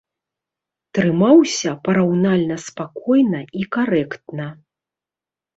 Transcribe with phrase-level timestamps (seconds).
[0.97, 4.47] Трымаўся параўнальна спакойна і карэктна.